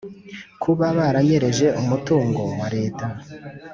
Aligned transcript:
kuba 0.61 0.85
baranyereje 0.97 1.67
umutungo 1.81 2.41
wa 2.59 2.67
leta 2.75 3.05